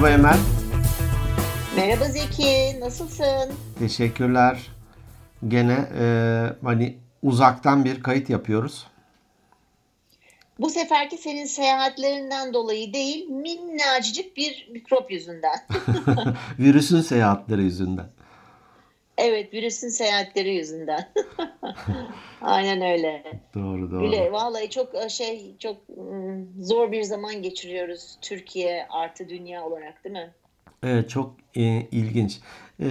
[0.00, 0.38] Merhaba Emel.
[1.76, 3.52] Merhaba Zeki, nasılsın?
[3.78, 4.68] Teşekkürler.
[5.48, 6.04] Gene e,
[6.64, 8.86] hani uzaktan bir kayıt yapıyoruz.
[10.58, 15.58] Bu seferki senin seyahatlerinden dolayı değil, minnacık bir mikrop yüzünden.
[16.58, 18.06] Virüsün seyahatleri yüzünden.
[19.20, 21.08] Evet, virüsün seyahatleri yüzünden.
[22.40, 23.40] Aynen öyle.
[23.54, 24.00] Doğru doğru.
[24.00, 30.04] Güle, vallahi çok e, şey çok ım, zor bir zaman geçiriyoruz Türkiye artı dünya olarak
[30.04, 30.30] değil mi?
[30.82, 32.40] Evet çok e, ilginç.
[32.80, 32.86] E,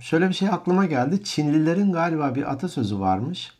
[0.00, 1.24] şöyle bir şey aklıma geldi.
[1.24, 3.52] Çinlilerin galiba bir atasözü varmış.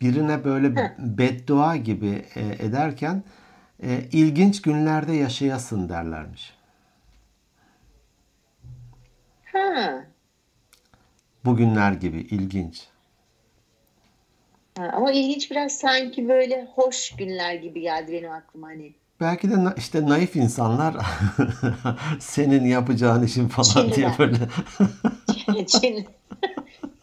[0.00, 3.22] Birine böyle beddua gibi e, ederken
[3.82, 6.54] e, ilginç günlerde yaşayasın derlermiş.
[9.52, 10.04] Ha.
[11.48, 12.86] Bugünler gibi ilginç.
[14.78, 14.90] ha.
[14.92, 18.94] Ama ilginç biraz sanki böyle hoş günler gibi geldi benim aklıma hani.
[19.20, 20.96] Belki de na- işte naif insanlar
[22.20, 24.18] senin yapacağın işin falan diye Çinliler.
[24.18, 24.36] böyle
[25.66, 26.06] Çin,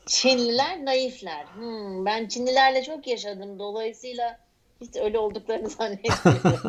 [0.06, 1.46] Çinliler naifler.
[1.56, 3.60] Hmm, ben Çinlilerle çok yaşadım.
[3.60, 4.40] Dolayısıyla
[4.82, 6.62] hiç öyle olduklarını zannetmiyorum.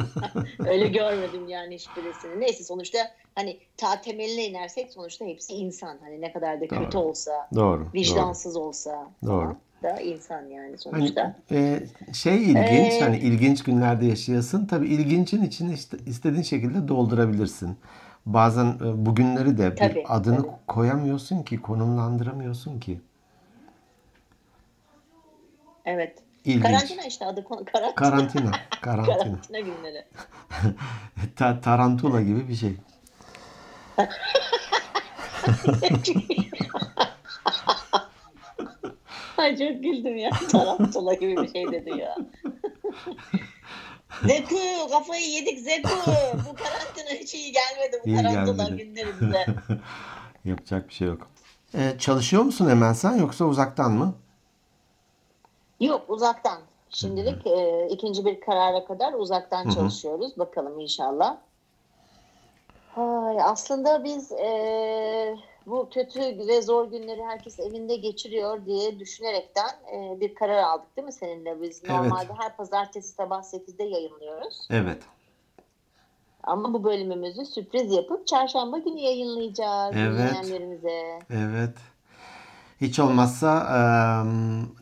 [0.67, 2.41] öyle görmedim yani hiçbirisini.
[2.41, 2.99] Neyse sonuçta
[3.35, 5.99] hani ta temeline inersek sonuçta hepsi insan.
[6.03, 6.99] Hani ne kadar da kötü Doğru.
[7.05, 7.89] olsa, doğru.
[7.95, 9.57] vicdansız olsa Doğru.
[9.83, 11.37] da insan yani Hani sonuçta.
[11.51, 11.81] e,
[12.13, 14.67] şey ilginç Ee, hani ilginç günlerde yaşayasın.
[14.67, 17.77] Tabii ilgincin içini işte istediğin şekilde doldurabilirsin.
[18.27, 20.51] Bazen e, bugünleri de bir Tabii, adını tabii.
[20.67, 23.01] koyamıyorsun ki, konumlandıramıyorsun ki.
[25.85, 26.19] Evet.
[26.47, 26.63] İlginç.
[26.63, 27.95] Karantina işte adı karantina.
[27.95, 28.51] Karantina,
[28.83, 29.17] karantina.
[29.19, 30.05] Karantina günleri.
[31.37, 32.77] Ta- tarantula gibi bir şey.
[39.37, 40.31] Ay çok güldüm ya.
[40.51, 42.17] Tarantula gibi bir şey dedi ya.
[44.27, 44.57] Zeku
[44.91, 45.89] kafayı yedik Zeku.
[46.51, 48.85] Bu karantina hiç iyi gelmedi bu İyi tarantula gelmedi.
[48.85, 49.47] günlerinde.
[50.45, 51.29] Yapacak bir şey yok.
[51.75, 54.15] E, çalışıyor musun hemen sen yoksa uzaktan mı?
[55.81, 56.59] Yok uzaktan.
[56.91, 60.39] Şimdilik e, ikinci bir karara kadar uzaktan çalışıyoruz.
[60.39, 61.37] Bakalım inşallah.
[62.97, 65.37] Ay, aslında biz e,
[65.67, 71.07] bu kötü ve zor günleri herkes evinde geçiriyor diye düşünerekten e, bir karar aldık değil
[71.07, 71.63] mi seninle?
[71.63, 71.91] Biz Evet.
[71.91, 74.69] normalde her pazartesi sabah 8'de yayınlıyoruz.
[74.71, 75.03] Evet.
[76.43, 80.13] Ama bu bölümümüzü sürpriz yapıp çarşamba günü yayınlayacağız Evet.
[80.13, 81.19] dinleyenlerimize.
[81.31, 81.77] Evet.
[82.81, 83.79] Hiç olmazsa e,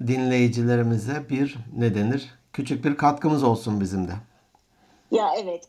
[0.07, 2.35] dinleyicilerimize bir ne denir?
[2.53, 4.13] Küçük bir katkımız olsun bizim de.
[5.11, 5.69] Ya evet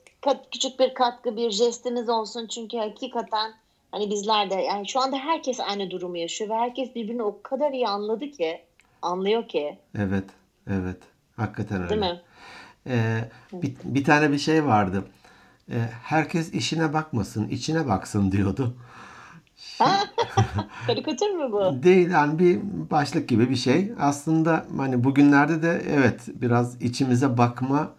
[0.52, 3.54] küçük bir katkı bir jestimiz olsun çünkü hakikaten
[3.92, 7.72] hani bizler de yani şu anda herkes aynı durumu yaşıyor ve herkes birbirini o kadar
[7.72, 8.62] iyi anladı ki
[9.02, 10.24] anlıyor ki Evet,
[10.68, 10.98] evet.
[11.36, 11.90] Hakikaten öyle.
[11.90, 12.22] değil mi?
[12.88, 13.20] E,
[13.54, 15.06] bir, bir tane bir şey vardı.
[15.70, 18.78] E, herkes işine bakmasın, içine baksın diyordu.
[20.88, 21.84] Karikatür mü bu?
[21.84, 22.60] Değil yani bir
[22.92, 23.92] başlık gibi bir şey.
[24.00, 27.94] Aslında hani bugünlerde de evet biraz içimize bakma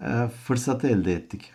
[0.00, 1.52] e, fırsatı elde ettik.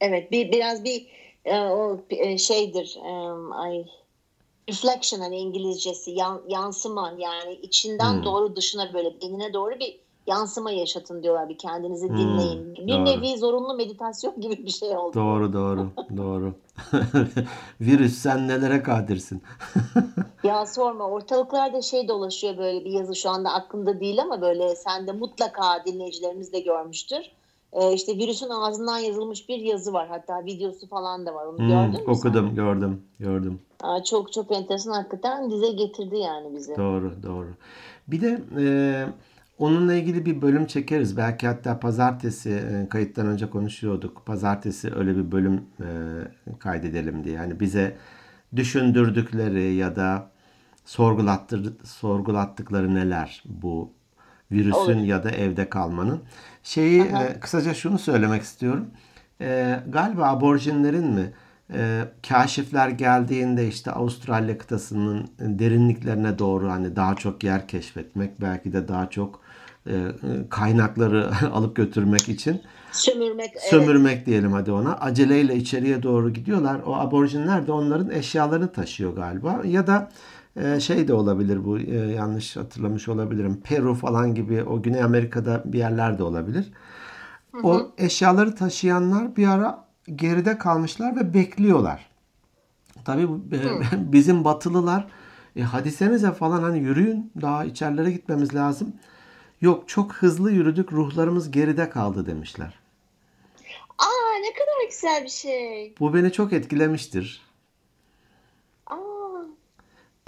[0.00, 1.06] Evet bir biraz bir
[1.44, 3.08] e, o e, şeydir e,
[3.54, 3.84] ay
[4.70, 8.24] reflection hani İngilizcesi yan- yansıma yani içinden Hmm.
[8.24, 12.74] doğru dışına böyle beynine doğru bir yansıma yaşatın diyorlar bir kendinizi Hmm, dinleyin.
[12.74, 13.04] Bir doğru.
[13.04, 15.14] nevi zorunlu meditasyon gibi bir şey oldu.
[15.14, 16.54] Doğru doğru doğru.
[17.80, 19.42] Virüs sen nelere kadirsin.
[20.44, 25.06] Ya sorma ortalıklarda şey dolaşıyor böyle bir yazı şu anda aklımda değil ama böyle sen
[25.06, 27.18] de mutlaka dinleyicilerimiz de görmüştür.
[27.72, 31.68] Ee, işte virüsün ağzından yazılmış bir yazı var hatta videosu falan da var onu Hmm,
[31.68, 32.28] gördün mü sen?
[32.30, 33.60] okudum gördüm gördüm.
[33.82, 36.76] Aa, çok çok enteresan hakikaten dize getirdi yani bizi.
[36.76, 37.48] Doğru doğru.
[38.08, 38.64] Bir de e,
[39.58, 41.16] onunla ilgili bir bölüm çekeriz.
[41.16, 44.26] Belki hatta pazartesi e, kayıttan önce konuşuyorduk.
[44.26, 45.88] Pazartesi öyle bir bölüm e,
[46.58, 47.34] kaydedelim diye.
[47.34, 47.96] Yani bize
[48.56, 50.30] düşündürdükleri ya da
[50.84, 53.92] sorgulattır, sorgulattıkları neler bu
[54.52, 55.04] virüsün Olur.
[55.04, 56.20] ya da evde kalmanın.
[56.62, 57.24] Şeyi Aha.
[57.24, 58.86] e, kısaca şunu söylemek istiyorum.
[59.88, 61.32] Galiba aborjinlerin mi
[61.72, 68.88] e, kaşifler geldiğinde işte Avustralya kıtasının derinliklerine doğru hani daha çok yer keşfetmek belki de
[68.88, 69.40] daha çok
[69.86, 69.94] e,
[70.50, 72.62] kaynakları alıp götürmek için
[72.92, 73.62] Sömürmek evet.
[73.62, 74.96] sömürmek diyelim hadi ona.
[74.96, 76.80] Aceleyle içeriye doğru gidiyorlar.
[76.86, 79.62] O aborjinler de onların eşyalarını taşıyor galiba.
[79.64, 80.10] Ya da
[80.56, 83.60] e, şey de olabilir bu e, yanlış hatırlamış olabilirim.
[83.64, 86.72] Peru falan gibi o Güney Amerika'da bir yerler de olabilir.
[87.62, 92.10] O eşyaları taşıyanlar bir ara geride kalmışlar ve bekliyorlar.
[93.04, 93.60] Tabii bu- e,
[94.12, 95.06] bizim batılılar
[95.56, 98.92] e, hadisenize falan hani yürüyün daha içerilere gitmemiz lazım.
[99.60, 102.78] Yok çok hızlı yürüdük ruhlarımız geride kaldı demişler.
[103.98, 105.94] Aa ne kadar güzel bir şey.
[106.00, 107.42] Bu beni çok etkilemiştir.
[108.86, 108.96] Aa,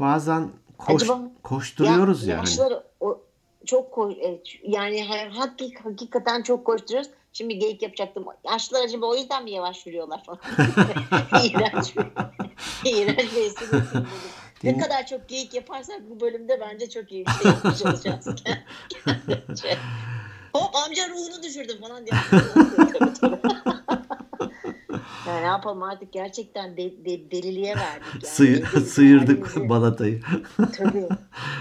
[0.01, 0.49] Bazen
[0.79, 2.41] koş, Acaba- koşturuyoruz ya, yani.
[2.49, 3.21] Yaşları o,
[3.67, 7.11] çok koş, evet, yani ha- hakik, hakikaten çok koşturuyoruz.
[7.33, 8.25] Şimdi geyik yapacaktım.
[8.45, 10.39] Yaşlılar acaba o yüzden mi yavaş yürüyorlar falan?
[11.45, 13.79] İğrenç bir, iğrenç bir espri.
[14.65, 18.27] Ne kadar çok geyik yaparsak bu bölümde bence çok iyi bir şey yapmış olacağız.
[20.53, 22.21] Hop amca ruhunu düşürdüm falan diye.
[22.31, 23.41] Tabii, tabii.
[25.29, 28.07] ya ne yapalım artık gerçekten de, de- deliliğe verdik.
[28.15, 28.27] Yani.
[28.27, 30.21] Sıyı- Evde sıyırdık balatayı.
[30.77, 31.09] tabii.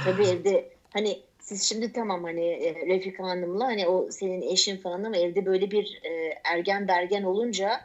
[0.06, 1.20] Tabii evde hani
[1.50, 5.72] siz şimdi tamam hani e, Refika Hanım'la hani o senin eşin falan ama evde böyle
[5.72, 7.82] bir e, ergen bergen olunca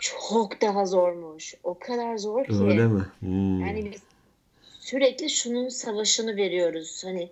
[0.00, 1.54] çok daha zormuş.
[1.64, 2.54] O kadar zor ki.
[2.64, 3.02] Öyle mi?
[3.20, 3.60] Hmm.
[3.60, 4.02] Yani biz
[4.80, 7.04] sürekli şunun savaşını veriyoruz.
[7.04, 7.28] Hani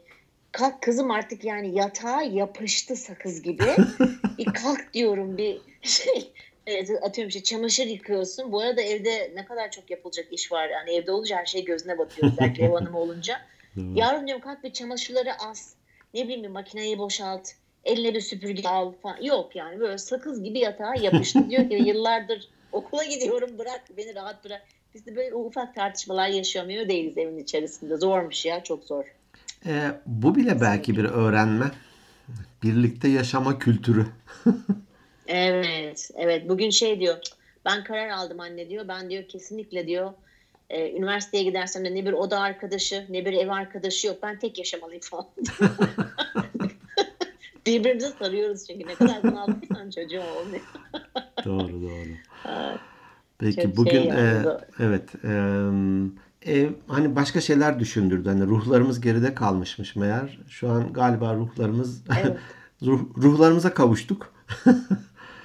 [0.53, 3.65] kalk kızım artık yani yatağa yapıştı sakız gibi.
[4.39, 6.33] bir kalk diyorum bir şey
[6.67, 8.53] evet, atıyorum işte çamaşır yıkıyorsun.
[8.53, 10.69] Bu arada evde ne kadar çok yapılacak iş var.
[10.69, 12.33] Yani evde olunca her şey gözüne batıyor.
[12.33, 13.41] Özellikle ev hanımı olunca.
[13.77, 13.99] Doğru.
[13.99, 15.73] Yavrum diyorum kalk bir çamaşırları as.
[16.15, 17.49] Ne bileyim bir makineyi boşalt.
[17.85, 19.23] Eline bir süpürge al falan.
[19.23, 21.39] Yok yani böyle sakız gibi yatağa yapıştı.
[21.51, 24.63] Diyor ki yıllardır okula gidiyorum bırak beni rahat bırak.
[24.95, 27.97] Biz de böyle ufak tartışmalar yaşamıyor değiliz evin içerisinde.
[27.97, 29.05] Zormuş ya çok zor.
[29.67, 31.71] Ee, bu bile belki bir öğrenme.
[32.63, 34.07] Birlikte yaşama kültürü.
[35.29, 36.49] Evet, evet.
[36.49, 37.19] Bugün şey diyor.
[37.65, 38.89] Ben karar aldım anne diyor.
[38.89, 40.13] Ben diyor kesinlikle diyor.
[40.71, 44.17] E, üniversiteye gidersem de ne bir oda arkadaşı ne bir ev arkadaşı yok.
[44.23, 45.27] Ben tek yaşamalıyım falan.
[47.67, 50.63] Birbirimize sarıyoruz çünkü ne kadar bunaldıysan çocuğum olmuyor.
[51.45, 52.09] Doğru doğru.
[53.39, 54.43] Peki Çok bugün şey e,
[54.81, 55.31] evet e,
[56.53, 58.29] ev hani başka şeyler düşündürdü.
[58.29, 60.39] Hani ruhlarımız geride kalmışmış meğer.
[60.49, 62.37] Şu an galiba ruhlarımız Evet.
[62.83, 64.35] ruh, ruhlarımıza kavuştuk.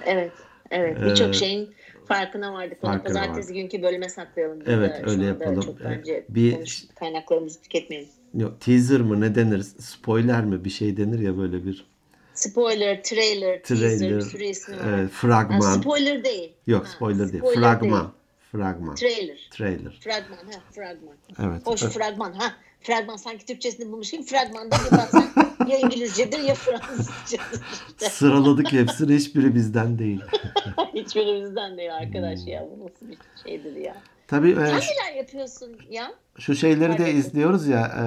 [0.04, 0.32] Evet,
[0.70, 0.96] evet.
[1.04, 1.74] Birçok Ee, şeyin
[2.14, 2.80] farkına vardık.
[2.82, 4.58] Farkına pazartesi günkü bölüme saklayalım.
[4.66, 4.96] Evet.
[5.04, 5.60] Şu öyle yapalım.
[5.60, 8.08] Çok Ee, bence bir- konuş- kaynaklarımızı tüketmeyelim.
[8.34, 9.62] Yok, teaser mı ne denir?
[9.78, 10.64] Spoiler mi?
[10.64, 11.86] Bir şey denir ya böyle bir
[12.34, 14.82] Spoiler, trailer, teaser, trailer, ismi var.
[14.88, 15.80] evet, Ha, fragman.
[15.80, 16.52] spoiler değil.
[16.66, 17.42] Yok Ha, spoiler değil.
[17.42, 18.12] spoiler Fragman.
[18.52, 18.94] Fragman.
[18.94, 19.48] Trailer.
[19.50, 19.98] Trailer.
[20.00, 21.14] Fragman ha fragman.
[21.42, 21.66] Evet.
[21.66, 22.52] Hoş fragman ha.
[22.80, 25.24] Fragman sanki Türkçesini bulmuş gibi fragmanda bir baksan
[25.68, 28.08] ya İngilizcedir ya Fransızcadır işte.
[28.10, 29.14] Sıraladık hepsini.
[29.14, 30.20] Hiçbiri bizden değil.
[30.94, 32.48] Hiçbirimizden değil arkadaş Hmm.
[32.52, 32.66] ya.
[32.76, 33.96] Bu nasıl bir şeydir ya.
[34.28, 36.12] Tabii e, Sen şu- neler yapıyorsun ya?
[36.38, 38.02] şu şeyleri de izliyoruz ya e,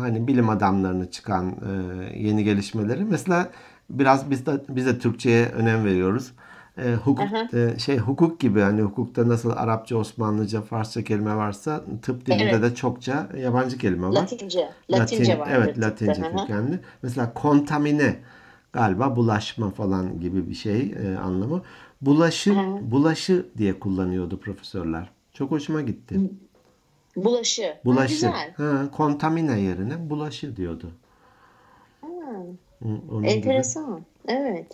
[0.00, 3.04] hani bilim adamlarını çıkan e, yeni gelişmeleri.
[3.04, 3.48] Mesela
[3.90, 6.32] biraz biz de biz de Türkçe'ye önem veriyoruz.
[6.78, 7.48] E, hukuk Aha.
[7.58, 12.62] e, şey hukuk gibi hani hukukta nasıl Arapça, Osmanlıca, Farsça kelime varsa tıp dilinde Evet.
[12.62, 14.12] de çokça yabancı kelime var.
[14.12, 14.70] Latince.
[14.90, 15.48] Latince Latin, var.
[15.52, 16.80] evet Latince kökenli.
[17.02, 18.16] Mesela kontamine
[18.72, 21.62] galiba bulaşma falan gibi bir şey e, anlamı.
[22.00, 22.90] Bulaşı Hı.
[22.90, 25.10] bulaşı diye kullanıyordu profesörler.
[25.32, 26.20] Çok hoşuma gitti.
[27.16, 27.62] Bulaşı.
[27.66, 28.14] Ha, Bulaşı.
[28.14, 28.54] güzel.
[28.56, 30.90] Ha, kontamine yerine bulaşı diyordu.
[32.00, 32.08] Ha,
[32.84, 33.28] Onun gibi.
[33.32, 34.00] enteresan.
[34.28, 34.66] Evet.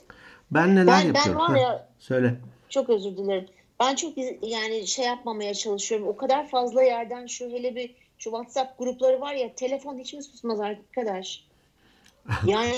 [0.55, 1.41] Ben neler Ben, ben yapıyorum?
[1.41, 2.35] var Ha, ya söyle.
[2.69, 3.47] Çok özür dilerim.
[3.81, 4.13] Ben çok
[4.43, 6.09] yani şey yapmamaya çalışıyorum.
[6.09, 10.23] O kadar fazla yerden şu hele bir şu WhatsApp grupları var ya telefon hiç mi
[10.23, 11.45] susmaz arkadaş?
[12.47, 12.75] Yani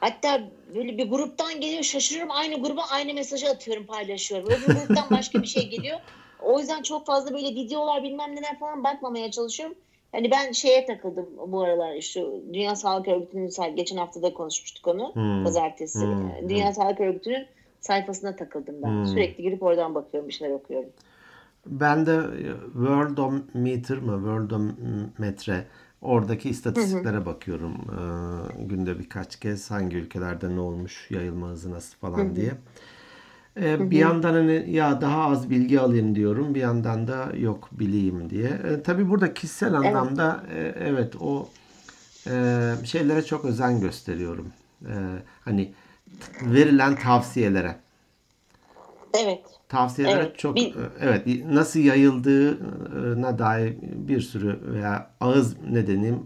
[0.00, 0.40] hatta
[0.74, 4.48] böyle bir gruptan geliyor şaşırıyorum aynı gruba aynı mesajı atıyorum paylaşıyorum.
[4.48, 5.98] Öbür gruptan başka bir şey geliyor.
[6.42, 9.76] O yüzden çok fazla böyle videolar bilmem neler falan bakmamaya çalışıyorum.
[10.12, 15.14] Hani ben şeye takıldım bu aralar şu Dünya Sağlık Örgütü'nün geçen hafta da konuşmuştuk onu.
[15.14, 15.44] Hmm.
[15.44, 16.00] Pazartesi.
[16.00, 16.74] Hmm, Dünya hmm.
[16.74, 17.46] Sağlık Örgütü'nün
[17.80, 18.88] sayfasına takıldım ben.
[18.88, 19.06] Hmm.
[19.06, 20.90] Sürekli girip oradan bakıyorum, bir şeyler okuyorum.
[21.66, 24.12] Ben de e, Worldometer mı?
[24.16, 25.64] Worldometre
[26.02, 27.74] oradaki istatistiklere bakıyorum.
[27.74, 32.52] Ee, günde birkaç kez hangi ülkelerde ne olmuş, yayılma hızı nasıl falan diye.
[33.60, 36.54] Ee, bir yandan hani ya daha az bilgi alayım diyorum.
[36.54, 38.48] Bir yandan da yok bileyim diye.
[38.48, 41.48] Ee, tabii burada kişisel anlamda e, evet o
[42.26, 44.46] e, şeylere çok özen gösteriyorum.
[44.86, 44.92] Ee,
[45.44, 45.72] hani
[46.42, 47.76] verilen tavsiyelere.
[49.24, 49.40] Evet.
[49.68, 56.18] Tavsiyeler Evet, çok bir- evet nasıl yayıldığına dair bir sürü veya ağız ne deneyim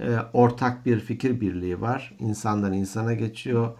[0.00, 2.14] e, ortak bir fikir birliği var.
[2.18, 3.72] İnsandan insana geçiyor.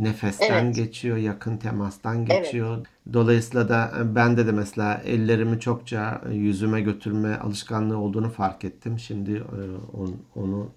[0.00, 0.76] Nefesten Evet.
[0.76, 2.86] geçiyor, yakın temastan geçiyor.
[3.12, 8.98] Dolayısıyla da e, bende de mesela ellerimi çokça e, yüzüme götürme alışkanlığı olduğunu fark ettim.
[8.98, 9.60] Şimdi e,
[9.96, 10.70] onu, onu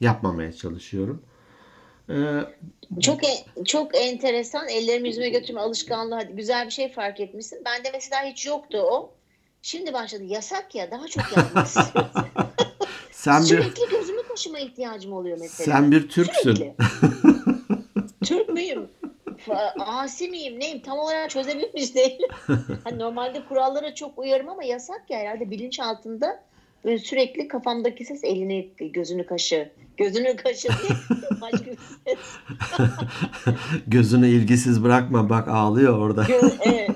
[0.00, 1.22] yapmamaya çalışıyorum.
[3.00, 3.20] Çok
[3.66, 4.68] çok enteresan.
[4.68, 6.14] Ellerimi yüzüme götürme alışkanlığı.
[6.14, 7.62] Hadi güzel bir şey fark etmişsin.
[7.64, 9.10] Bende mesela hiç yoktu o.
[9.62, 10.24] Şimdi başladı.
[10.24, 10.90] Yasak ya.
[10.90, 11.68] Daha çok yapmak
[13.10, 15.76] sen bir Sürekli gözümü kaşıma ihtiyacım oluyor mesela.
[15.76, 16.72] sen bir Türksün.
[18.26, 18.88] Türk müyüm?
[19.78, 22.28] asi miyim neyim tam olarak çözebilmiş değilim.
[22.84, 26.42] hani normalde kurallara çok uyarım ama yasak ya herhalde bilinç altında
[26.84, 30.98] böyle sürekli kafamdaki ses elini gözünü kaşı gözünü kaşı diye
[31.40, 32.18] başka bir ses.
[33.86, 36.26] Gözünü ilgisiz bırakma bak ağlıyor orada.
[36.60, 36.90] Evet.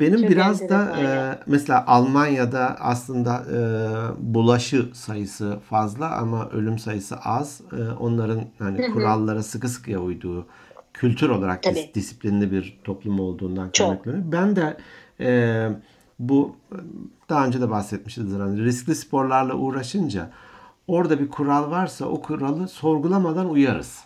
[0.00, 3.58] Benim Çok biraz da e, mesela Almanya'da aslında e,
[4.34, 7.60] bulaşı sayısı fazla ama ölüm sayısı az.
[7.72, 10.46] E, onların hani kurallara sıkı sıkıya uyduğu
[10.94, 14.32] kültür olarak dis- disiplinli bir toplum olduğundan kaynaklanıyor.
[14.32, 14.76] Ben de
[15.20, 15.68] e,
[16.18, 16.56] bu
[17.28, 20.30] daha önce de bahsetmişizdir hani riskli sporlarla uğraşınca
[20.86, 24.00] orada bir kural varsa o kuralı sorgulamadan uyarız.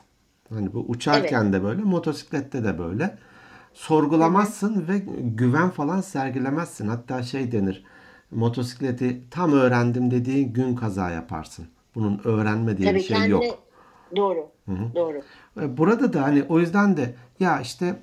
[0.48, 3.18] Hani bu uçarken de böyle, motosiklette de böyle.
[3.72, 6.88] Sorgulamazsın ve güven falan sergilemezsin.
[6.88, 7.84] Hatta şey denir.
[8.30, 11.66] Motosikleti tam öğrendim dediğin gün kaza yaparsın.
[11.94, 13.44] Bunun öğrenme diye Tabii bir şey yok.
[14.16, 14.48] doğru.
[14.94, 15.22] Doğru.
[15.60, 18.00] E, Burada da hani o yüzden de ya işte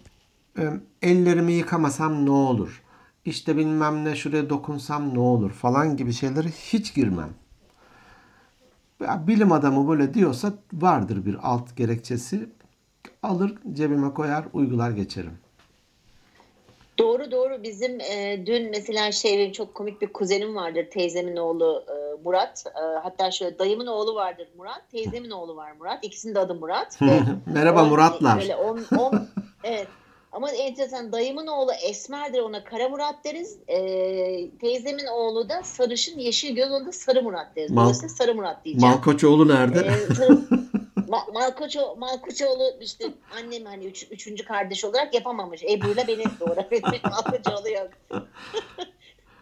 [0.59, 2.83] e, ellerimi yıkamasam ne olur?
[3.25, 7.29] İşte bilmem ne şuraya dokunsam ne olur falan gibi şeylere hiç girmem.
[9.01, 12.49] Bilim adamı böyle diyorsa vardır bir alt gerekçesi.
[13.23, 15.31] Alır cebime koyar uygular geçerim.
[16.97, 17.63] Doğru doğru.
[17.63, 22.63] Bizim e, dün mesela şey benim çok komik bir kuzenim vardır teyzemin oğlu e, Murat.
[22.67, 25.99] E, hatta şöyle dayımın oğlu vardır Murat teyzemin oğlu var Murat.
[26.01, 27.01] İkisinin de adı Murat.
[27.01, 27.19] Ve
[27.53, 28.39] Merhaba on- Muratlar.
[28.41, 29.27] Böyle on, on,
[29.63, 29.87] evet.
[30.31, 33.57] Ama enteresan dayımın oğlu Esmer'dir ona Kara Murat deriz.
[33.67, 33.77] E,
[34.61, 37.71] teyzemin oğlu da sarışın yeşil göz ona da Sarı Murat deriz.
[37.71, 38.95] Mal- dolayısıyla Sarı Murat diyeceğim.
[38.95, 39.91] Malkoçoğlu nerede?
[40.15, 40.39] Sarı-
[41.07, 43.05] Ma- Malkoço, Malkoçoğlu işte
[43.37, 45.63] annem hani üç, üçüncü kardeş olarak yapamamış.
[45.63, 47.03] Ebru'yla beni doğurabilmiş.
[47.11, 47.89] Malkoçoğlu yok.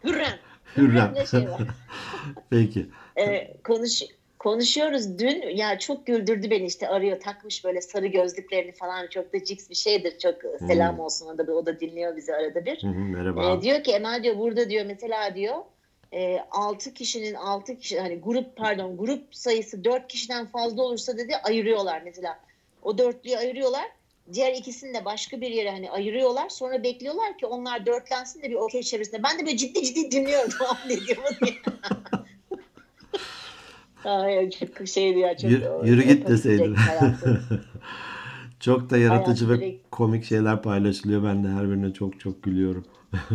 [0.04, 0.40] Hürrem.
[0.78, 1.28] Hürrem.
[1.32, 1.62] şey var.
[2.50, 2.86] Peki.
[3.18, 4.02] Ee, konuş,
[4.40, 5.42] konuşuyoruz dün.
[5.56, 9.08] Ya çok güldürdü beni işte arıyor takmış böyle sarı gözlüklerini falan.
[9.08, 10.20] Çok da cix bir şeydir.
[10.20, 10.36] Çok
[10.68, 12.84] selam olsun o da, o da dinliyor bizi arada bir.
[12.84, 13.58] Hı, merhaba.
[13.58, 15.56] Ee, diyor ki Emel diyor burada diyor mesela diyor
[16.16, 21.36] e, 6 kişinin 6 kişi hani grup pardon grup sayısı 4 kişiden fazla olursa dedi
[21.44, 22.40] ayırıyorlar mesela.
[22.84, 23.86] O dörtlüyü ayırıyorlar.
[24.34, 26.50] Diğer ikisini de başka bir yere hani ayırıyorlar.
[26.50, 29.24] Sonra bekliyorlar ki onlar dörtlensin de bir okey çevresinde.
[29.24, 30.50] Ben de böyle ciddi ciddi dinliyorum.
[30.60, 31.18] Tamam ne diyor.
[34.06, 35.38] Ay, çok şeydi ya.
[35.38, 36.74] Çok, Yürü, yürü git deseydin.
[36.76, 37.44] hayatım.
[38.60, 41.24] çok da yaratıcı Hayat ve direkt- komik şeyler paylaşılıyor.
[41.24, 42.86] Ben de her birine çok çok gülüyorum.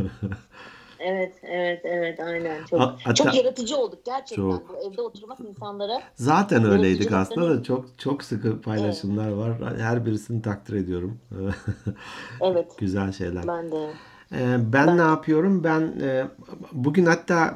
[1.04, 2.64] Evet, evet, evet, aynen.
[2.70, 4.36] Çok, Ha- hatta- çok yaratıcı olduk gerçekten.
[4.36, 4.68] Çok.
[4.68, 9.52] Bu evde oturmak insanlara Zaten öyleydik aslında da çok çok sıkı paylaşımlar var.
[9.78, 11.18] Her birisini takdir ediyorum.
[12.40, 13.46] evet Güzel şeyler.
[13.48, 13.90] ben de.
[14.34, 15.64] Ee, ben ne yapıyorum?
[15.64, 16.24] Ben e,
[16.72, 17.54] bugün hatta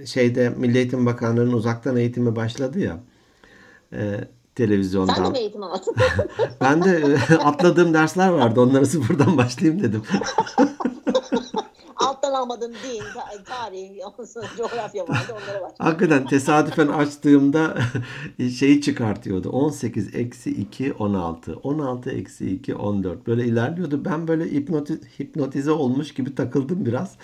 [0.00, 2.98] e, şeyde Milli Eğitim Bakanlığı'nın uzaktan eğitimi başladı ya.
[3.92, 5.32] e, Sen de televizyondan.
[5.32, 5.94] mi eğitim aldın?
[6.60, 8.60] Ben de atladığım dersler vardı.
[8.60, 10.02] Onları sıfırdan başlayayım dedim.
[11.96, 13.90] Alttan almadın din, ta- tarih,
[14.56, 15.72] coğrafya vardı onlara bak.
[15.78, 17.78] Hakikaten tesadüfen açtığımda
[18.58, 19.50] şeyi çıkartıyordu.
[19.50, 21.56] 18 eksi 2 16.
[21.56, 23.26] 16 eksi 2 14.
[23.26, 24.04] Böyle ilerliyordu.
[24.04, 27.16] Ben böyle hipnoti- hipnotize olmuş gibi takıldım biraz.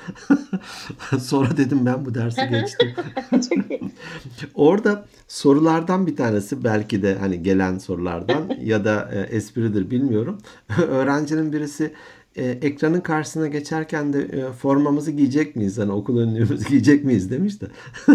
[1.21, 2.95] Sonra dedim ben bu dersi geçtim.
[4.55, 10.39] Orada sorulardan bir tanesi belki de hani gelen sorulardan ya da e, espridir bilmiyorum.
[10.89, 11.95] Öğrencinin birisi
[12.37, 15.79] e, ekranın karşısına geçerken de e, formamızı giyecek miyiz?
[15.79, 17.67] Hani okul önlüğümüzü giyecek miyiz demiş de.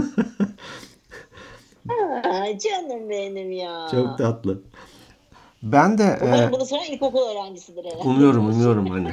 [1.89, 3.88] Aa, canım benim ya.
[3.91, 4.62] Çok tatlı.
[5.63, 8.07] Ben de e, Umarım bunu sonra ilkokul öğrencisidir herhalde.
[8.07, 9.12] umuyorum umuyorum hani.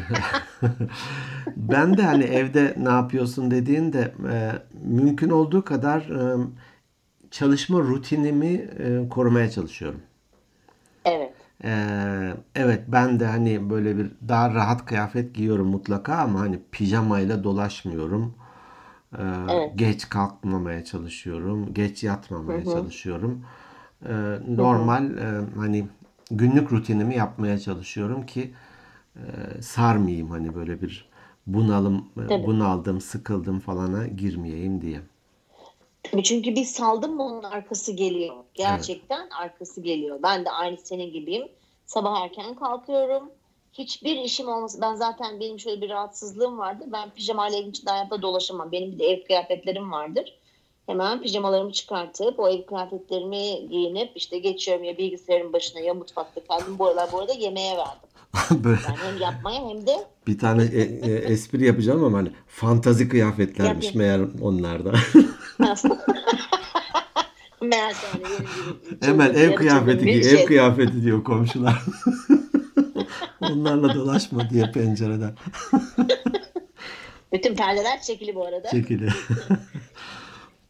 [1.57, 4.53] ben de hani evde ne yapıyorsun dediğinde e,
[4.85, 6.47] mümkün olduğu kadar e,
[7.31, 10.01] çalışma rutinimi e, korumaya çalışıyorum.
[11.05, 11.33] Evet.
[11.65, 17.45] Ee, evet ben de hani böyle bir daha rahat kıyafet giyiyorum mutlaka ama hani pijamayla
[17.45, 18.35] dolaşmıyorum.
[19.19, 19.79] Ee, Evet.
[19.79, 21.75] Geç kalkmamaya çalışıyorum.
[21.75, 23.45] Geç yatmamaya çalışıyorum.
[24.09, 25.89] Ee, normal e, hani
[26.31, 28.55] günlük rutinimi yapmaya çalışıyorum ki
[29.17, 29.23] e,
[29.63, 31.11] sarmayayım hani böyle bir
[31.47, 32.47] bunalım, e, Tabii.
[32.47, 35.01] bunaldım, sıkıldım falana girmeyeyim diye.
[36.25, 38.35] Çünkü bir saldım mı onun arkası geliyor.
[38.55, 40.19] Gerçekten arkası geliyor.
[40.23, 41.49] Ben de aynı senin gibiyim.
[41.87, 43.31] Sabah erken kalkıyorum.
[43.73, 44.81] Hiçbir işim olması.
[44.81, 46.87] Ben zaten benim şöyle bir rahatsızlığım vardır.
[46.93, 48.73] Ben pijamayla evin içinde hayatta dolaşamam.
[48.73, 50.39] Benim bir de ev kıyafetlerim vardır.
[50.87, 56.79] Hemen pijamalarımı çıkartıp o ev kıyafetlerimi giyinip işte geçiyorum ya bilgisayarın başına ya mutfakta kendim
[56.79, 58.09] bu aralar bu arada yemeğe verdim.
[58.65, 63.09] böyle Yani hem yapmaya hem de bir tane e, e, espri yapacağım ama hani fantazi
[63.09, 64.93] kıyafetlermiş Yap, meğer onlarda.
[65.61, 65.75] benim
[68.13, 68.47] gibi
[69.01, 70.43] Hemen çılgın, ev kıyafeti giy, şey.
[70.43, 71.83] ev kıyafeti diyor komşular.
[73.41, 75.33] Onlarla dolaşma diye pencereden.
[77.33, 78.69] Bütün perdeler çekili bu arada.
[78.69, 79.09] Çekili.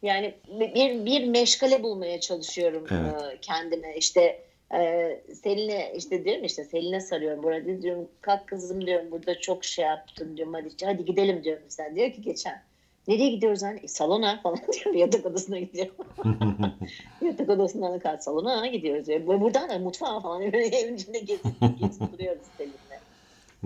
[0.03, 3.23] Yani bir bir meşgale bulmaya çalışıyorum Evet.
[3.35, 3.97] e, kendime.
[3.97, 4.43] İşte
[4.75, 7.43] e, Selin'e işte diyorum işte Selin'e sarıyorum.
[7.43, 10.55] Burada diyorum kalk kızım diyorum burada çok şey yaptın diyorum.
[10.55, 11.97] Hadi, hadi gidelim diyorum mesela.
[11.97, 12.63] Diyor ki geçen
[13.09, 13.81] nereye gidiyoruz hani?
[13.81, 14.97] E, salona falan diyorum.
[14.97, 15.95] Yatak odasına gidiyorum.
[17.23, 19.21] Yatak odasından kalk salona gidiyoruz diyor.
[19.21, 22.47] Ve buradan da mutfağa falan böyle evin içinde gezip, gezip duruyoruz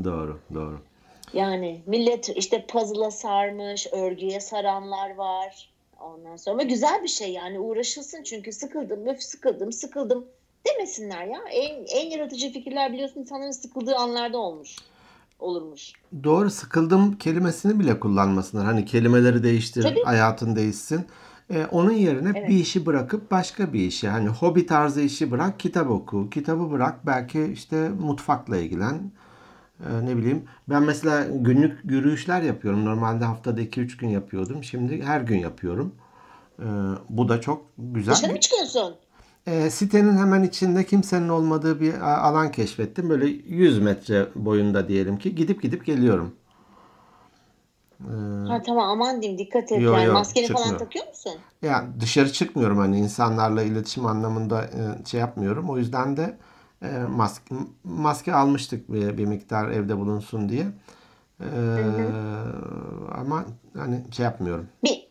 [0.05, 0.81] doğru, doğru.
[1.33, 5.71] Yani millet işte puzzle'a sarmış, örgüye saranlar var.
[6.01, 10.27] Ondan sonra ama güzel bir şey yani uğraşılsın çünkü sıkıldım, öf sıkıldım, sıkıldım
[10.67, 11.41] demesinler ya.
[11.51, 14.77] En, en yaratıcı fikirler biliyorsun insanların sıkıldığı anlarda olmuş.
[15.39, 15.93] Olurmuş.
[16.25, 18.65] Doğru sıkıldım kelimesini bile kullanmasınlar.
[18.67, 20.03] Hani kelimeleri değiştir, Tabii.
[20.05, 21.07] hayatın değişsin.
[21.51, 22.49] Ee, onun yerine Evet.
[22.49, 24.09] bir işi bırakıp başka bir işi.
[24.09, 26.31] Hani hobi tarzı işi bırak, kitap oku.
[26.31, 29.11] Kitabı bırak, belki işte mutfakla ilgilen.
[29.81, 30.45] Ee, ne bileyim.
[30.69, 32.85] Ben mesela günlük yürüyüşler yapıyorum.
[32.85, 34.65] Normalde haftada 2-3 gün yapıyordum.
[34.65, 35.95] Şimdi her gün yapıyorum.
[36.59, 36.65] Ee,
[37.09, 38.15] bu da çok güzel.
[38.15, 38.95] Dışarı mı çıkıyorsun?
[39.47, 41.95] E, sitenin hemen içinde kimsenin olmadığı bir
[42.29, 43.11] alan keşfettim.
[43.11, 46.35] Böyle 100 metre boyunda diyelim ki gidip gidip geliyorum.
[48.49, 49.83] Ha tamam aman diyeyim dikkat et.
[49.83, 50.87] Yo, yani yo, maskeni falan çıkmıyorum.
[50.87, 51.33] takıyor musun?
[51.63, 55.71] Yani dışarı çıkmıyorum hani insanlarla iletişim anlamında e, şey yapmıyorum.
[55.71, 56.37] O yüzden de
[56.83, 60.67] e, maske, maske almıştık bir, bir miktar evde bulunsun diye.
[61.41, 61.49] E,
[63.15, 63.45] ama
[63.77, 64.69] hani şey yapmıyorum.
[64.85, 65.07] Bir,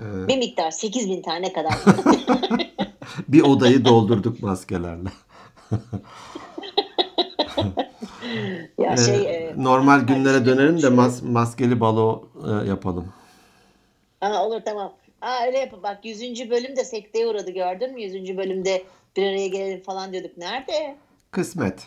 [0.00, 1.74] Ee, bir miktar 8 bin tane kadar.
[3.28, 5.08] Bir odayı doldurduk maskelerle.
[8.78, 9.14] ya Ee, şey
[9.46, 13.12] e, normal günlere dönelim de şey- mas- maskeli balo e, yapalım.
[14.20, 14.92] Aa, olur tamam.
[15.20, 15.72] Aa, öyle yap.
[15.82, 16.50] Bak 100.
[16.50, 18.02] bölümde sekteye uğradı gördün mü?
[18.02, 18.36] 100.
[18.36, 18.82] bölümde
[19.16, 20.36] bir araya gelelim falan diyorduk.
[20.36, 20.96] Nerede?
[21.30, 21.86] Kısmet.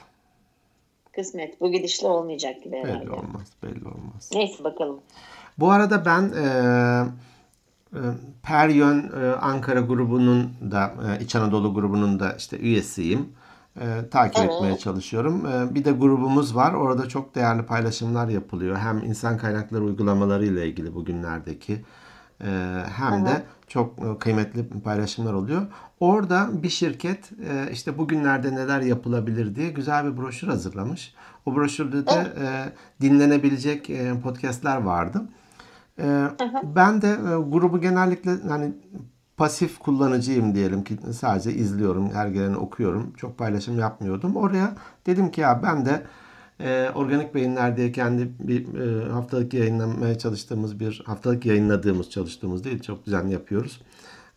[1.16, 1.62] Kısmet.
[1.62, 3.02] Bu gidişle olmayacak gibi herhalde.
[3.02, 4.30] Belli olmaz, belli olmaz.
[4.34, 5.00] Neyse bakalım.
[5.58, 6.46] Bu arada ben e,
[7.94, 8.02] e,
[8.44, 13.30] Peryön e, Ankara grubunun da e, İç Anadolu grubunun da işte üyesiyim.
[13.80, 14.52] E, takip Evet.
[14.52, 15.44] etmeye çalışıyorum.
[15.76, 16.74] Bir de grubumuz var.
[16.74, 18.78] Orada çok değerli paylaşımlar yapılıyor.
[18.78, 21.86] Hem insan kaynakları uygulamaları ile ilgili bugünlerdeki
[22.98, 25.62] hem de çok kıymetli paylaşımlar oluyor.
[26.00, 27.30] Orada bir şirket
[27.72, 31.14] işte bugünlerde neler yapılabilir diye güzel bir broşür hazırlamış.
[31.46, 32.34] O broşürde de
[33.02, 33.92] dinlenebilecek
[34.24, 35.22] podcastler vardı.
[36.00, 36.28] E,
[36.76, 38.74] ben de e, grubu genellikle hani
[39.38, 43.14] pasif kullanıcıyım diyelim ki sadece izliyorum, her geleni okuyorum.
[43.18, 44.36] Çok paylaşım yapmıyordum.
[44.36, 44.76] Oraya
[45.06, 46.04] dedim ki ya ben de
[46.60, 52.82] e, Organik Beyinler diye kendi bir e, haftalık yayınlamaya çalıştığımız bir haftalık yayınladığımız çalıştığımız değil
[52.82, 53.82] çok düzenli yapıyoruz.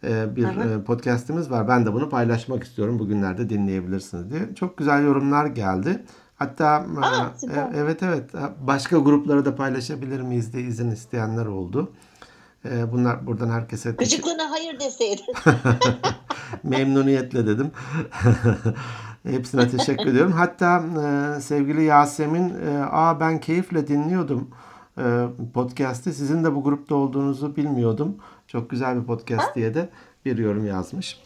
[0.04, 1.68] E, bir e, podcastimiz var.
[1.68, 2.98] Ben de bunu paylaşmak istiyorum.
[2.98, 4.54] Bugünlerde dinleyebilirsiniz diye.
[4.54, 6.02] Çok güzel yorumlar geldi.
[6.36, 7.56] Hatta e, Aa, süper.
[7.56, 11.92] e, evet evet başka gruplara da paylaşabilir miyiz diye izin isteyenler oldu.
[12.64, 15.24] E, bunlar buradan herkese Gıcıklığına hayır deseydin.
[16.62, 17.70] Memnuniyetle dedim.
[19.22, 20.32] Hepsine teşekkür ediyorum.
[20.32, 20.84] Hatta
[21.36, 24.50] e, sevgili Yasemin, e, aa ben keyifle dinliyordum
[24.98, 26.12] e, podcast'i.
[26.12, 28.16] Sizin de bu grupta olduğunuzu bilmiyordum.
[28.46, 29.88] Çok güzel bir podcast diye de
[30.24, 31.18] bir yorum yazmış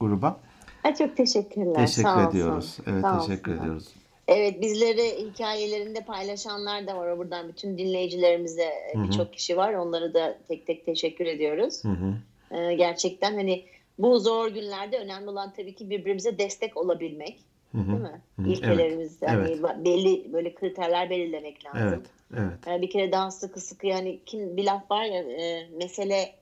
[0.00, 0.36] gruba.
[0.84, 1.74] Ay, çok teşekkürler.
[1.74, 2.30] Teşekkür Sağ olsun.
[2.30, 2.78] ediyoruz.
[2.86, 3.64] Evet Sağ teşekkür olsunlar.
[3.64, 3.88] ediyoruz.
[4.28, 7.18] Evet bizleri hikayelerinde paylaşanlar da var.
[7.18, 9.74] Buradan bütün dinleyicilerimize e, birçok kişi var.
[9.74, 11.84] Onlara da tek tek teşekkür ediyoruz.
[11.84, 12.14] Hı hı.
[12.50, 13.64] Ee, gerçekten hani
[13.98, 17.38] bu zor günlerde önemli olan tabii ki birbirimize destek olabilmek.
[17.72, 17.86] Hı hı.
[17.88, 18.20] Değil mi?
[18.36, 18.48] Hı hı.
[18.48, 19.84] İlkelerimiz hani Evet.
[19.84, 21.88] belli böyle kriterler belirlemek lazım.
[21.88, 22.06] Evet.
[22.36, 22.58] Evet.
[22.66, 26.34] Yani bir kere daha sıkı sıkı yani kim bir laf var ya e, mesele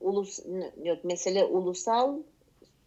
[0.00, 0.38] ulus
[0.84, 2.16] yok mesele ulusal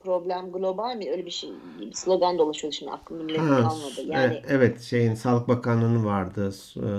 [0.03, 4.01] problem global mi öyle bir şey bir slogan dolaşıyor şimdi aklımda bile kalmadı.
[4.05, 6.47] Yani e- evet şeyin Sağlık Bakanlığı'nın vardı.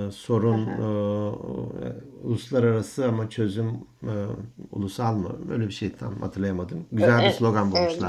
[0.09, 3.69] E, Sorun e, uluslararası ama çözüm
[4.03, 4.13] e,
[4.73, 5.39] ulusal mı?
[5.51, 6.87] Öyle bir şey tam hatırlayamadım.
[6.93, 8.01] Güzel bir Evet, slogan evet.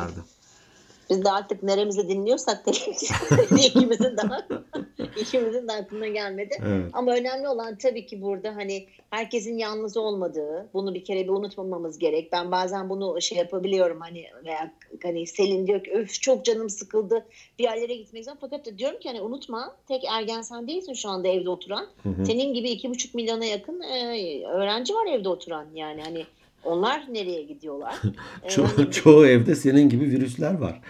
[1.09, 4.47] Biz de artık neremize dinliyorsak televizyon ikimizin daha
[5.21, 6.57] ikimizin de aklına gelmedi.
[6.67, 6.89] Evet.
[6.93, 11.99] Ama önemli olan tabii ki burada hani herkesin yalnız olmadığı, bunu bir kere bir unutmamamız
[11.99, 12.31] gerek.
[12.31, 17.25] Ben bazen bunu şey yapabiliyorum hani veya hani Selin diyor ki öf çok canım sıkıldı
[17.59, 18.41] bir yerlere gitmek istiyorum.
[18.41, 21.87] Fakat diyorum ki hani unutma tek ergen sen değilsin şu anda evde oturan.
[22.03, 22.25] Hı hı.
[22.25, 26.25] Senin gibi iki buçuk milyona yakın e, öğrenci var evde oturan yani hani
[26.65, 27.95] onlar nereye gidiyorlar?
[28.43, 30.81] E, Ço- hani- çoğu evde senin gibi virüsler var.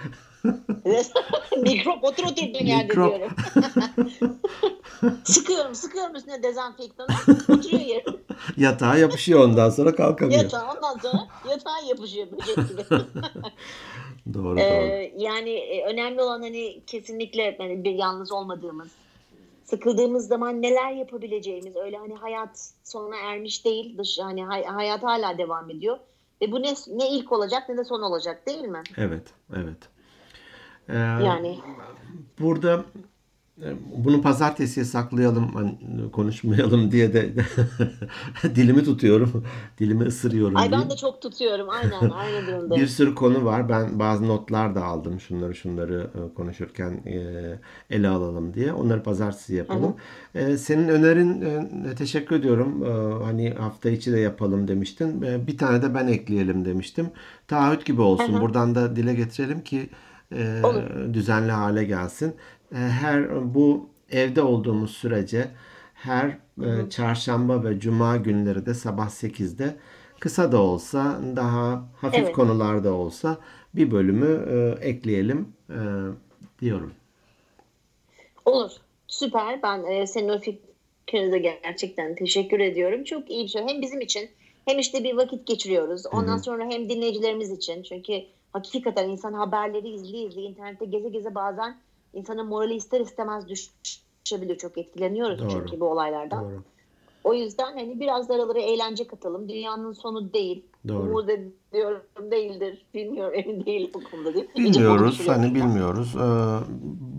[1.62, 3.16] Mikrop otur oturduğun yerde Mikrop.
[3.16, 3.36] diyorum.
[5.24, 7.08] sıkıyorum sıkıyorum üstüne dezenfektanı
[7.50, 8.04] oturuyor yere.
[8.58, 10.44] Yatağa yapışıyor ondan sonra kalkamıyor.
[10.44, 13.00] Yatağa ondan sonra yatağa yapışıyor böcek gibi.
[14.34, 14.60] Doğru doğru.
[14.60, 18.88] Ee, yani e, önemli olan hani kesinlikle hani bir yalnız olmadığımız
[19.64, 25.38] sıkıldığımız zaman neler yapabileceğimiz öyle hani hayat sona ermiş değil dış hani hay- hayat hala
[25.38, 25.98] devam ediyor
[26.42, 28.82] ve bu ne ne ilk olacak ne de son olacak değil mi?
[28.98, 29.78] Evet, evet.
[30.90, 31.60] Ee, Yani
[32.40, 32.84] Burada
[33.96, 35.78] bunu pazartesiye saklayalım, hani
[36.12, 37.34] konuşmayalım diye de
[38.56, 39.44] dilimi tutuyorum,
[39.80, 40.90] dilimi ısırıyorum ay diyeyim.
[40.90, 42.76] ben de çok tutuyorum aynen aynı durumda.
[42.76, 43.70] Bir sürü konu var.
[43.70, 47.16] Ben bazı notlar da aldım şunları şunları e, konuşurken e,
[47.90, 48.74] ele alalım diye.
[48.74, 49.96] Onları pazartesi yapalım.
[50.36, 51.42] E, Senin önerin
[51.86, 52.84] e, teşekkür ediyorum.
[52.86, 55.22] E, Hani hafta içi de yapalım demiştin.
[55.22, 57.08] E, Bir tane de ben ekleyelim demiştim.
[57.48, 58.42] Taahhüt gibi olsun.
[58.42, 59.90] Buradan da dile getirelim ki
[60.36, 60.82] e, Olur.
[61.14, 62.36] düzenli hale gelsin.
[62.74, 65.48] E, Her bu evde olduğumuz sürece
[65.94, 66.28] her
[66.64, 69.76] e, çarşamba ve cuma günleri de sabah 8'de
[70.20, 72.36] kısa da olsa daha hafif Evet.
[72.36, 73.38] konularda olsa
[73.76, 75.80] bir bölümü e, ekleyelim e,
[76.62, 76.94] diyorum.
[78.46, 78.72] Olur.
[79.08, 79.64] Süper.
[79.64, 83.04] Ben e, senin o fikrine de gerçekten teşekkür ediyorum.
[83.04, 83.62] Çok iyi bir şey.
[83.68, 84.30] Hem bizim için
[84.66, 86.06] hem işte bir vakit geçiriyoruz.
[86.14, 87.84] Ondan sonra hem dinleyicilerimiz için.
[87.84, 88.14] Çünkü
[88.54, 91.78] hakikaten insan haberleri izli izli internette geze geze bazen
[92.14, 94.58] insanın morali ister istemez düşebiliyor.
[94.58, 95.50] Çok etkileniyoruz Doğru.
[95.50, 96.44] çünkü bu olaylardan.
[96.44, 96.64] Doğru.
[97.24, 99.50] O yüzden hani biraz aralara eğlence katalım.
[99.50, 100.66] Dünyanın sonu değil.
[100.88, 101.10] Doğru.
[101.10, 102.86] Umut ediyorum değildir.
[102.94, 104.48] Bilmiyorum emin değilim bu konuda değil.
[104.58, 106.16] Bilmiyoruz, hani bilmiyoruz.
[106.16, 106.20] Ee,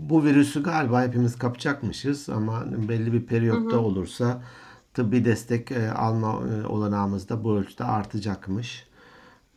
[0.09, 4.41] bu virüsü galiba hepimiz kapacakmışız ama belli bir periyotta olursa
[4.93, 8.87] tıbbi destek e, alma e, olanağımız da bu ölçüde artacakmış.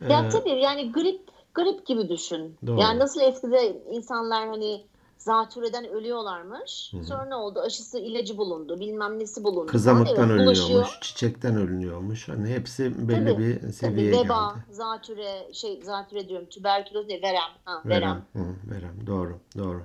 [0.09, 1.21] Ya tabii yani grip
[1.55, 2.55] grip gibi düşün.
[2.67, 2.79] Doğru.
[2.79, 4.81] Yani nasıl eskide insanlar hani
[5.19, 6.91] zatürreden ölüyorlarmış.
[7.03, 7.59] Sonra ne oldu?
[7.59, 8.79] Aşısı ilacı bulundu.
[8.79, 9.71] Bilmem nesi bulundu.
[9.71, 10.29] Kızamıktan.
[10.29, 10.69] Evet, bulaşıyor.
[10.69, 12.29] ölünüyormuş, çiçekten ölünüyormuş.
[12.29, 14.75] Hani hepsi belli Tabii, bir Tabii seviyeye veba, geldi.
[14.75, 16.47] zatüre, şey zatüre diyorum.
[16.49, 17.21] Tüberküloz ne?
[17.21, 17.41] Verem.
[17.65, 18.01] Ha, Verem.
[18.01, 18.21] verem.
[18.33, 19.07] Hı, verem.
[19.07, 19.81] Doğru, doğru.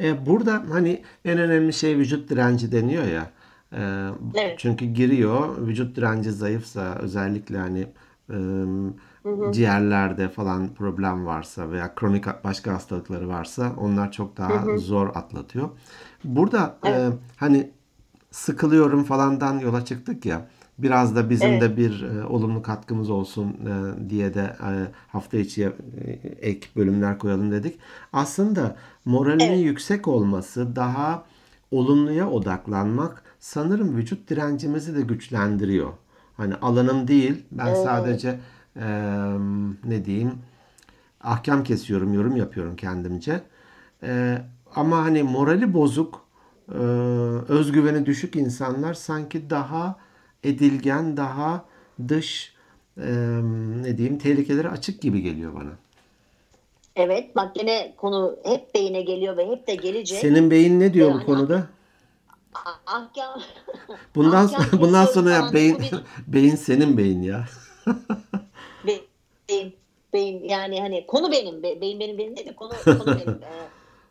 [0.00, 3.30] E, burada hani en önemli şey vücut direnci deniyor ya.
[3.72, 4.58] E, Evet.
[4.58, 7.86] Çünkü giriyor, vücut direnci zayıfsa özellikle hani
[8.30, 8.36] e,
[9.52, 15.68] ciğerlerde falan problem varsa veya kronik başka hastalıkları varsa onlar çok daha zor atlatıyor.
[16.24, 17.70] Burada e, hani
[18.30, 20.48] sıkılıyorum falandan yola çıktık ya.
[20.78, 24.70] Biraz da bizim de bir e, olumlu katkımız olsun e, diye de e,
[25.08, 25.72] hafta içi e,
[26.40, 27.78] ek bölümler koyalım dedik.
[28.12, 31.24] Aslında moralinin yüksek olması, daha
[31.70, 35.90] olumluya odaklanmak sanırım vücut direncimizi de güçlendiriyor.
[36.36, 38.38] Hani alanım değil, ben sadece
[38.76, 38.86] e,
[39.84, 40.38] ne diyeyim
[41.22, 43.40] ahkam kesiyorum, yorum yapıyorum kendimce.
[44.02, 44.38] E,
[44.74, 46.20] ama hani morali bozuk,
[46.68, 46.76] e,
[47.48, 49.96] özgüveni düşük insanlar sanki daha
[50.44, 51.64] edilgen, daha
[52.08, 52.54] dış
[52.98, 53.12] e,
[53.82, 55.70] ne diyeyim tehlikelere açık gibi geliyor bana.
[56.96, 60.18] Evet bak yine konu hep beyine geliyor ve hep de gelecek.
[60.18, 61.66] Senin beyin ne diyor bu Yani- konuda?
[62.54, 63.40] Ah- Ahkam.
[64.14, 67.44] Bundan ahkam sonra bundan sonra ya beyin Bu beyin senin beyin ya.
[69.52, 69.74] Be- beyin,
[70.12, 73.40] beyin yani hani konu benim be- beyin benim benim değil de konu konu benim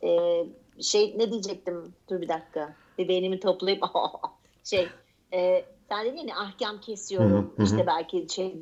[0.02, 0.46] Ee, e,
[0.82, 3.84] şey ne diyecektim dur bir dakika bir beynimi toplayıp
[4.64, 4.90] şey
[5.34, 7.64] e, sen dedin ya hani ahkam kesiyorum Hı hı, hı.
[7.66, 8.56] işte belki şey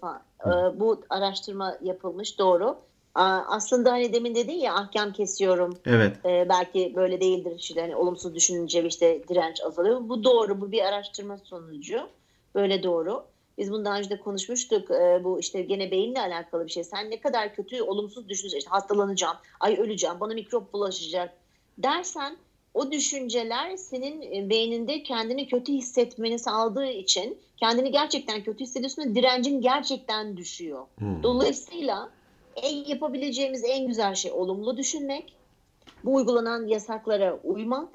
[0.00, 2.76] falan Ee, bu araştırma yapılmış doğru
[3.14, 6.16] Aa, aslında hani demin dedin ya ahkam kesiyorum Evet.
[6.26, 10.00] Ee, belki böyle değildir işte hani olumsuz düşününce işte direnç azalıyor.
[10.08, 10.60] Bu doğru.
[10.60, 12.08] Bu bir araştırma sonucu.
[12.54, 13.24] Böyle doğru.
[13.58, 14.90] Biz bunu daha önce de konuşmuştuk.
[14.90, 16.84] Ee, bu işte gene beyinle alakalı bir şey.
[16.84, 21.34] Sen ne kadar kötü olumsuz düşünürsen işte hastalanacağım, ay öleceğim, bana mikrop bulaşacak
[21.78, 22.36] dersen
[22.74, 29.14] o düşünceler senin e, beyninde kendini kötü hissetmeni sağladığı için kendini gerçekten kötü hissediyorsun ve
[29.14, 30.86] direncin gerçekten düşüyor.
[30.98, 31.22] Hmm.
[31.22, 32.10] Dolayısıyla
[32.56, 35.36] en yapabileceğimiz en güzel şey olumlu düşünmek,
[36.04, 37.88] bu uygulanan yasaklara uymak,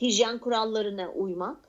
[0.00, 1.63] hijyen kurallarına uymak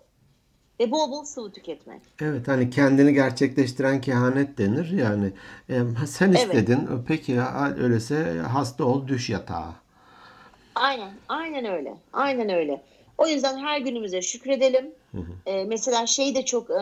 [0.79, 2.01] ve bol bol sıvı tüketmek.
[2.21, 4.91] Evet hani kendini gerçekleştiren kehanet denir.
[4.91, 5.31] Yani
[5.69, 6.39] e, sen Evet.
[6.39, 6.89] istedin.
[7.07, 9.73] Peki ya, öyleyse hasta ol düş yatağa.
[10.75, 11.93] Aynen, aynen öyle.
[12.13, 12.81] Aynen öyle.
[13.17, 14.91] O yüzden her günümüze şükredelim.
[15.45, 16.75] Ee, mesela şey de çok e,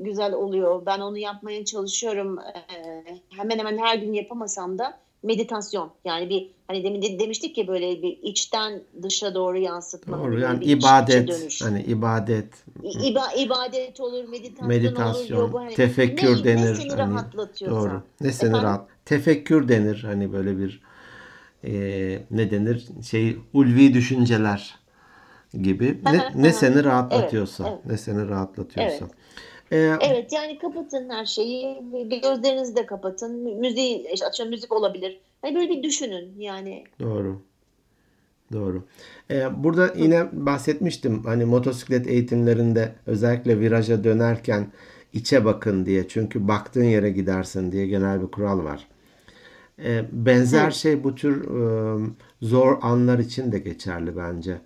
[0.00, 0.86] güzel oluyor.
[0.86, 2.38] Ben onu yapmaya çalışıyorum.
[2.38, 3.04] Ee,
[3.36, 5.92] hemen hemen her gün yapamasam da meditasyon.
[6.04, 10.18] Yani bir hani demin de, demiştik ya böyle bir içten dışa doğru yansıtma.
[10.18, 11.62] Doğru yani bir iç ibadet dönüş.
[11.62, 12.52] hani ibadet
[12.82, 15.60] iba- ibadet olur, meditasyon, meditasyon, olur, yoga.
[15.60, 16.70] Hani tefekkür ne, denir.
[16.70, 17.90] Ne seni hani, rahatlatıyorsa.
[17.90, 18.02] Doğru.
[18.20, 18.68] Ne seni Efendim?
[18.68, 18.88] rahat.
[19.04, 20.02] Tefekkür denir.
[20.02, 20.82] Hani böyle bir
[21.64, 21.72] e,
[22.30, 22.86] ne denir?
[23.10, 24.74] Şey ulvi düşünceler
[25.62, 26.00] gibi.
[26.04, 27.68] Ne, ne seni rahatlatıyorsa.
[27.68, 27.86] Evet, evet.
[27.92, 29.04] Ne seni rahatlatıyorsa.
[29.04, 29.14] Evet.
[29.72, 31.82] E, Evet yani kapatın her şeyi.
[32.22, 33.60] Gözlerinizi de kapatın.
[33.60, 35.20] Müziği, işte açın müzik olabilir.
[35.42, 36.84] Hani böyle bir düşünün yani.
[37.00, 37.40] Doğru.
[38.52, 38.82] Doğru.
[39.30, 44.66] Ee, burada yine bahsetmiştim hani motosiklet eğitimlerinde özellikle viraja dönerken
[45.12, 46.08] içe bakın diye.
[46.08, 48.88] Çünkü baktığın yere gidersin diye genel bir kural var.
[49.84, 51.98] Ee, benzer şey bu tür e,
[52.42, 54.58] zor anlar için de geçerli bence.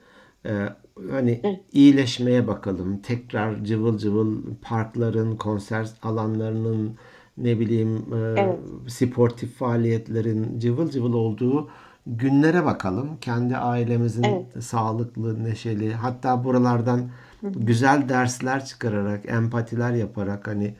[0.46, 0.68] Ee,
[1.10, 2.98] hani iyileşmeye bakalım.
[3.02, 6.96] Tekrar cıvıl cıvıl parkların, konser alanlarının
[7.38, 8.58] ne bileyim e, Evet.
[8.88, 11.68] sportif faaliyetlerin cıvıl cıvıl olduğu
[12.06, 13.16] günlere bakalım.
[13.20, 14.64] Kendi ailemizin Evet.
[14.64, 17.10] sağlıklı, neşeli, hatta buralardan
[17.42, 20.74] güzel dersler çıkararak, empatiler yaparak hani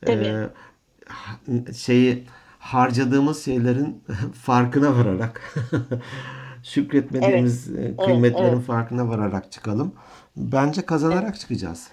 [0.00, 0.24] Tabii.
[0.24, 0.48] e,
[1.06, 2.24] ha- şeyi
[2.58, 4.02] harcadığımız şeylerin
[4.32, 5.54] farkına vararak
[6.64, 8.66] şükretmediğimiz e, kıymetlerin evet.
[8.66, 9.94] farkına vararak çıkalım.
[10.36, 11.88] Bence kazanarak çıkacağız.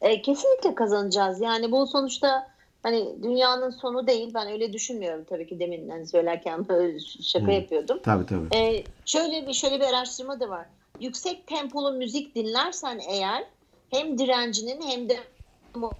[0.00, 1.40] E, kesinlikle kazanacağız.
[1.40, 2.48] Yani bu sonuçta
[2.82, 4.34] hani dünyanın sonu değil.
[4.34, 6.66] Ben öyle düşünmüyorum tabii ki demin hani söylerken
[7.22, 7.98] şaka yapıyordum.
[8.02, 8.56] Tabii tabii.
[8.56, 10.66] E, şöyle bir şöyle bir araştırma da var.
[11.00, 13.44] Yüksek tempolu müzik dinlersen eğer
[13.90, 15.18] hem direncinin hem de
[15.74, 15.92] mo-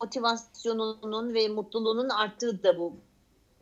[0.00, 2.92] motivasyonunun ve mutluluğunun arttığı da bu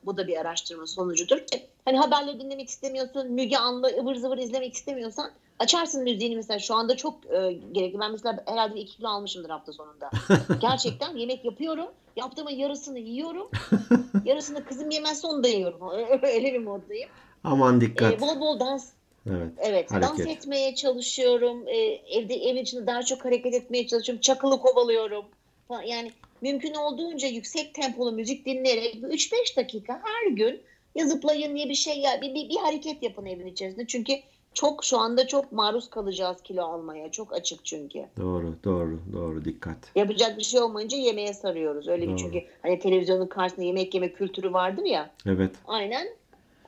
[0.07, 1.45] bu da bir araştırma sonucudur.
[1.85, 6.97] Hani haberleri dinlemek istemiyorsun, Müge Anlı ıvır zıvır izlemek istemiyorsan açarsın müziğini mesela şu anda
[6.97, 8.01] çok e, gerekli.
[8.01, 10.11] Ben mesela herhalde 2 kilo almışımdır hafta sonunda.
[10.61, 11.87] Gerçekten yemek yapıyorum.
[12.17, 13.51] Yaptığımın yarısını yiyorum.
[14.25, 15.81] Yarısını kızım yemezse onu da yiyorum.
[16.23, 17.09] Öyle bir moddayım.
[17.45, 18.21] Aman E, dikkat.
[18.21, 18.89] bol bol dans
[19.31, 19.53] Evet.
[19.59, 21.69] Evet, dans etmeye çalışıyorum.
[21.69, 21.77] Ee,
[22.19, 24.21] evde evin içinde daha çok hareket etmeye çalışıyorum.
[24.21, 25.25] Çakılı kovalıyorum.
[25.69, 25.83] Falan.
[25.83, 30.61] Yani mümkün olduğunca yüksek tempolu müzik dinleyerek 3-5 dakika her gün
[30.95, 33.87] ya zıplayın ya bir şey ya bir, bir, bir hareket yapın evin içerisinde.
[33.87, 34.13] Çünkü
[34.55, 37.11] çok şu anda çok maruz kalacağız kilo almaya.
[37.11, 38.05] Çok açık çünkü.
[38.21, 39.45] Doğru, doğru, doğru.
[39.45, 39.77] Dikkat.
[39.95, 41.89] Yapacak bir şey olmayınca yemeğe sarıyoruz.
[41.89, 42.19] Öyle bir Doğru.
[42.19, 45.11] çünkü hani televizyonun karşısında yemek yeme kültürü vardır ya.
[45.27, 45.51] Evet.
[45.67, 46.09] Aynen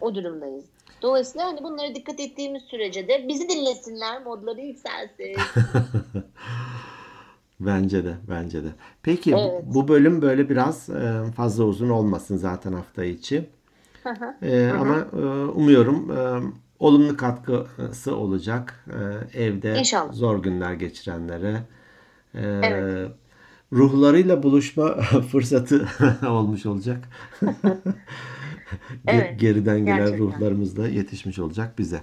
[0.00, 0.64] o durumdayız.
[1.02, 5.36] Dolayısıyla hani bunlara dikkat ettiğimiz sürece de bizi dinlesinler, modları yükselsin.
[7.66, 8.68] Bence de, bence de.
[9.02, 9.62] Peki bu- Evet.
[9.66, 13.46] bu bölüm böyle biraz e, fazla uzun olmasın zaten hafta içi.
[14.02, 14.46] Hı hı.
[14.46, 16.40] E, ama e, umuyorum e,
[16.78, 18.84] olumlu katkısı olacak
[19.34, 20.12] evde İnşallah.
[20.12, 21.62] zor günler geçirenlere.
[22.34, 23.10] Evet.
[23.72, 24.94] Ruhlarıyla buluşma
[25.32, 25.86] fırsatı
[26.28, 27.08] olmuş olacak.
[29.06, 30.18] Evet, Geriden gelen gerçekten.
[30.26, 32.00] ruhlarımız da yetişmiş olacak bize.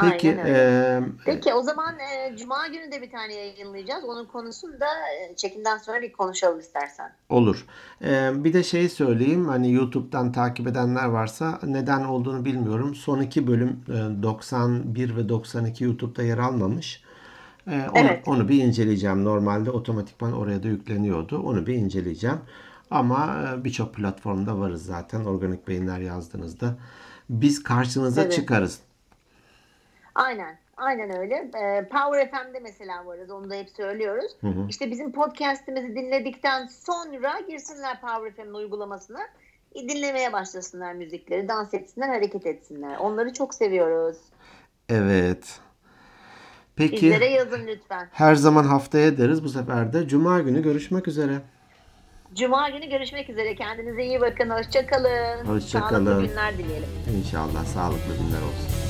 [0.00, 0.58] Peki, Aynen öyle.
[0.58, 4.04] e, Peki o zaman e, Cuma günü de bir tane yayınlayacağız.
[4.04, 7.12] Onun konusunu da e, çekimden sonra bir konuşalım istersen.
[7.28, 7.66] Olur.
[8.04, 12.94] Ee, bir de şey söyleyeyim hani YouTube'dan takip edenler varsa neden olduğunu bilmiyorum.
[12.94, 17.02] Son iki bölüm e, 91 ve 92 YouTube'da yer almamış.
[17.70, 18.28] Ee, onu, Evet.
[18.28, 19.24] onu bir inceleyeceğim.
[19.24, 21.38] Normalde otomatikman oraya da yükleniyordu.
[21.42, 22.38] Onu bir inceleyeceğim.
[22.90, 25.24] Ama e, birçok platformda varız zaten.
[25.24, 26.74] Organik Beyinler yazdığınızda.
[27.30, 28.32] Biz karşınıza Evet.
[28.32, 28.78] çıkarız.
[30.14, 30.58] Aynen.
[30.76, 31.34] Aynen öyle.
[31.34, 33.30] E, Power FM'de mesela varız.
[33.30, 34.32] Onu da hep söylüyoruz.
[34.40, 34.66] Hı hı.
[34.68, 39.20] İşte bizim podcast'imizi dinledikten sonra girsinler Power FM'in uygulamasına.
[39.74, 41.48] e, Dinlemeye başlasınlar müzikleri.
[41.48, 42.96] Dans etsinler, hareket etsinler.
[42.96, 44.16] Onları çok seviyoruz.
[44.88, 45.60] Evet.
[46.76, 46.96] Peki.
[47.06, 48.08] Bizlere yazın lütfen.
[48.12, 49.44] Her zaman haftaya deriz.
[49.44, 51.32] Bu sefer de Cuma günü görüşmek üzere.
[52.34, 53.54] Cuma günü görüşmek üzere.
[53.54, 54.50] Kendinize iyi bakın.
[54.50, 55.44] Hoşçakalın.
[55.46, 56.04] Hoşça kalın.
[56.06, 56.88] Sağlıklı günler dileyelim.
[57.18, 58.83] İnşallah sağlıklı günler olsun.